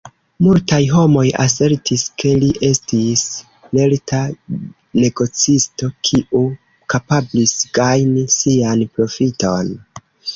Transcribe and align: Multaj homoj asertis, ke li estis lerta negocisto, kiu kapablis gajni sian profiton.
Multaj 0.43 0.77
homoj 0.91 1.23
asertis, 1.41 2.05
ke 2.21 2.29
li 2.43 2.47
estis 2.69 3.25
lerta 3.79 4.21
negocisto, 5.03 5.89
kiu 6.09 6.41
kapablis 6.95 7.53
gajni 7.79 8.25
sian 8.37 8.83
profiton. 8.97 9.71